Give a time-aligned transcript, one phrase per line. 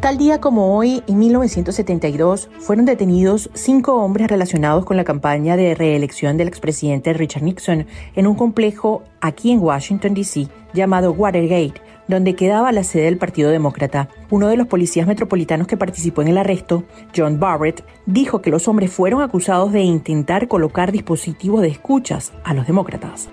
[0.00, 5.74] Tal día como hoy, en 1972, fueron detenidos cinco hombres relacionados con la campaña de
[5.74, 12.34] reelección del expresidente Richard Nixon en un complejo aquí en Washington, D.C., llamado Watergate, donde
[12.34, 14.08] quedaba la sede del Partido Demócrata.
[14.30, 18.68] Uno de los policías metropolitanos que participó en el arresto, John Barrett, dijo que los
[18.68, 23.28] hombres fueron acusados de intentar colocar dispositivos de escuchas a los demócratas.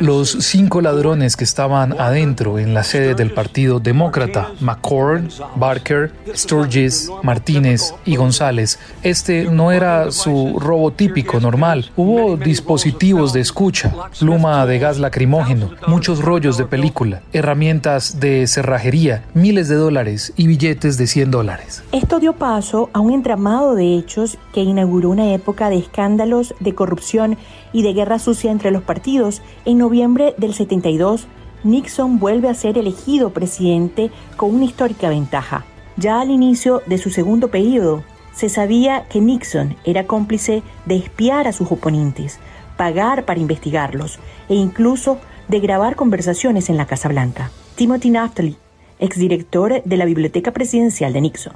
[0.00, 5.24] Los cinco ladrones que estaban adentro en la sede del Partido Demócrata, McCord,
[5.56, 11.90] Barker, Sturgis, Martínez y González, este no era su robo típico normal.
[11.96, 19.24] Hubo dispositivos de escucha, pluma de gas lacrimógeno, muchos rollos de película, herramientas de cerrajería,
[19.34, 21.82] miles de dólares y billetes de 100 dólares.
[21.92, 26.74] Esto dio paso a un entramado de hechos que inauguró una época de escándalos, de
[26.74, 27.36] corrupción
[27.72, 31.26] y de guerra sucia entre los partidos en noviembre del 72,
[31.64, 35.64] Nixon vuelve a ser elegido presidente con una histórica ventaja.
[35.96, 41.48] Ya al inicio de su segundo periodo, se sabía que Nixon era cómplice de espiar
[41.48, 42.38] a sus oponentes,
[42.76, 47.50] pagar para investigarlos e incluso de grabar conversaciones en la Casa Blanca.
[47.74, 48.56] Timothy Naftali,
[49.00, 51.54] exdirector de la Biblioteca Presidencial de Nixon.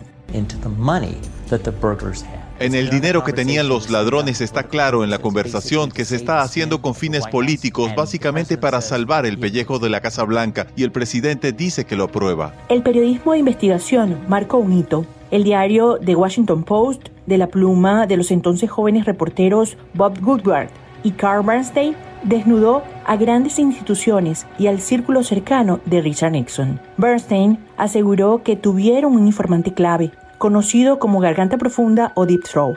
[2.58, 6.42] En el dinero que tenían los ladrones está claro en la conversación que se está
[6.42, 10.92] haciendo con fines políticos, básicamente para salvar el pellejo de la Casa Blanca, y el
[10.92, 12.54] presidente dice que lo aprueba.
[12.68, 15.04] El periodismo de investigación marcó un hito.
[15.30, 20.68] El diario The Washington Post, de la pluma de los entonces jóvenes reporteros Bob Woodward
[21.02, 26.80] y Carl Bernstein, desnudó a grandes instituciones y al círculo cercano de Richard Nixon.
[26.96, 32.76] Bernstein aseguró que tuvieron un informante clave, conocido como garganta profunda o deep throat.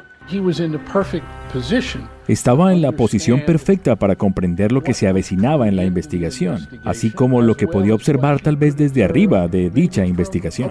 [2.28, 7.10] Estaba en la posición perfecta para comprender lo que se avecinaba en la investigación, así
[7.10, 10.70] como lo que podía observar tal vez desde arriba de dicha investigación.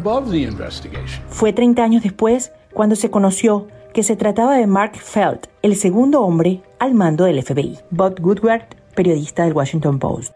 [1.30, 6.22] Fue 30 años después cuando se conoció que se trataba de Mark Felt, el segundo
[6.22, 7.76] hombre al mando del FBI.
[7.90, 10.32] Bob Woodward, periodista del Washington Post.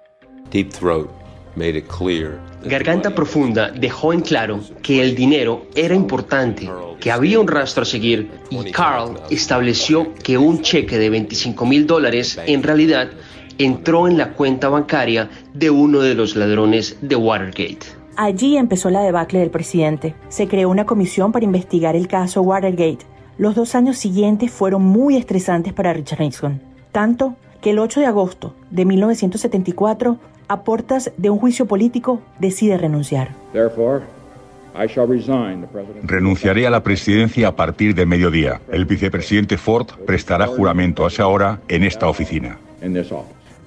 [0.51, 1.28] Deep Throat
[2.65, 6.69] Garganta Profunda dejó en claro que el dinero era importante,
[7.01, 11.87] que había un rastro a seguir y Carl estableció que un cheque de 25 mil
[11.87, 13.09] dólares en realidad
[13.59, 17.99] entró en la cuenta bancaria de uno de los ladrones de Watergate.
[18.17, 20.15] Allí empezó la debacle del presidente.
[20.29, 23.07] Se creó una comisión para investigar el caso Watergate.
[23.37, 26.61] Los dos años siguientes fueron muy estresantes para Richard Nixon,
[26.91, 32.77] tanto que el 8 de agosto de 1974 a portas de un juicio político, decide
[32.79, 33.31] renunciar.
[36.05, 38.61] Renunciaré a la presidencia a partir de mediodía.
[38.71, 42.59] El vicepresidente Ford prestará juramento a esa hora en esta oficina.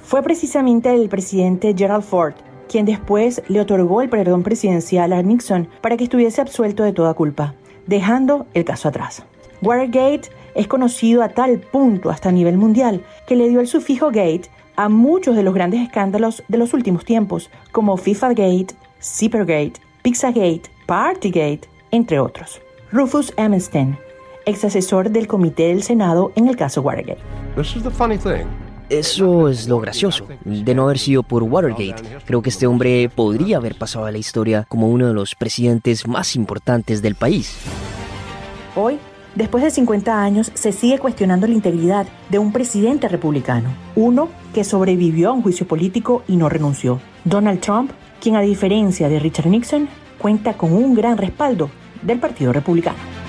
[0.04, 2.34] Fue precisamente el presidente Gerald Ford
[2.72, 7.14] quien después le otorgó el perdón presidencial a Nixon para que estuviese absuelto de toda
[7.14, 7.54] culpa,
[7.86, 9.24] dejando el caso atrás.
[9.62, 14.08] Watergate es conocido a tal punto hasta a nivel mundial que le dio el sufijo
[14.08, 19.74] gate a muchos de los grandes escándalos de los últimos tiempos, como FIFA Gate, Zippergate,
[20.02, 21.62] Pizzagate, Partygate,
[21.92, 22.62] entre otros.
[22.92, 23.98] Rufus Emerstein,
[24.46, 27.22] ex asesor del Comité del Senado en el caso Watergate.
[28.90, 30.28] Eso es lo gracioso.
[30.44, 31.96] De no haber sido por Watergate,
[32.26, 36.08] creo que este hombre podría haber pasado a la historia como uno de los presidentes
[36.08, 37.56] más importantes del país.
[38.76, 39.00] Hoy,
[39.36, 44.66] Después de 50 años, se sigue cuestionando la integridad de un presidente republicano, uno que
[44.66, 47.00] sobrevivió a un juicio político y no renunció.
[47.24, 49.88] Donald Trump, quien a diferencia de Richard Nixon,
[50.20, 51.70] cuenta con un gran respaldo
[52.02, 53.21] del Partido Republicano.